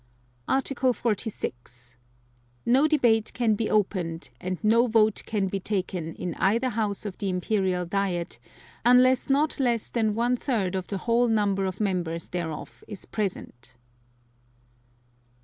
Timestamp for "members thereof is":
11.79-13.05